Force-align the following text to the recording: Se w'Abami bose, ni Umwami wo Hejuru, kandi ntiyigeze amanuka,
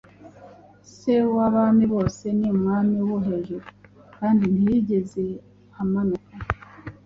Se 0.95 1.13
w'Abami 1.35 1.85
bose, 1.93 2.25
ni 2.37 2.47
Umwami 2.53 2.97
wo 3.09 3.17
Hejuru, 3.27 3.67
kandi 4.17 4.43
ntiyigeze 4.53 5.23
amanuka, 5.81 6.35